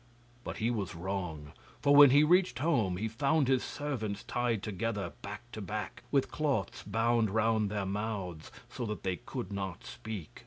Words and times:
But 0.43 0.57
he 0.57 0.71
was 0.71 0.95
wrong, 0.95 1.51
for 1.79 1.95
when 1.95 2.09
he 2.09 2.23
reached 2.23 2.57
home 2.57 2.97
he 2.97 3.07
found 3.07 3.47
his 3.47 3.63
servants 3.63 4.23
tied 4.23 4.63
together 4.63 5.13
back 5.21 5.43
to 5.51 5.61
back 5.61 6.01
with 6.09 6.31
cloths 6.31 6.81
bound 6.81 7.29
round 7.29 7.69
their 7.69 7.85
mouths, 7.85 8.51
so 8.67 8.87
that 8.87 9.03
they 9.03 9.17
could 9.17 9.53
not 9.53 9.85
speak. 9.85 10.39